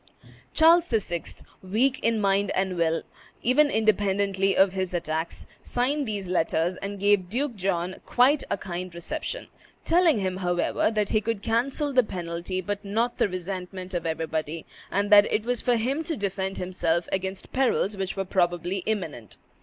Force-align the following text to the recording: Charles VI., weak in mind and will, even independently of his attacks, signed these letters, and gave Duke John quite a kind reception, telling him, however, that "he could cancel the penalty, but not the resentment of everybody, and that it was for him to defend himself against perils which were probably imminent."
Charles 0.55 0.87
VI., 0.87 1.23
weak 1.61 1.99
in 1.99 2.19
mind 2.19 2.51
and 2.55 2.75
will, 2.75 3.03
even 3.43 3.69
independently 3.69 4.57
of 4.57 4.73
his 4.73 4.95
attacks, 4.95 5.45
signed 5.61 6.07
these 6.07 6.27
letters, 6.27 6.75
and 6.77 6.99
gave 6.99 7.29
Duke 7.29 7.55
John 7.55 7.97
quite 8.03 8.43
a 8.49 8.57
kind 8.57 8.91
reception, 8.95 9.47
telling 9.85 10.17
him, 10.17 10.37
however, 10.37 10.89
that 10.89 11.09
"he 11.09 11.21
could 11.21 11.43
cancel 11.43 11.93
the 11.93 12.01
penalty, 12.01 12.61
but 12.61 12.83
not 12.83 13.19
the 13.19 13.29
resentment 13.29 13.93
of 13.93 14.07
everybody, 14.07 14.65
and 14.89 15.11
that 15.11 15.31
it 15.31 15.45
was 15.45 15.61
for 15.61 15.75
him 15.75 16.03
to 16.05 16.17
defend 16.17 16.57
himself 16.57 17.07
against 17.11 17.53
perils 17.53 17.95
which 17.95 18.15
were 18.17 18.25
probably 18.25 18.79
imminent." 18.87 19.37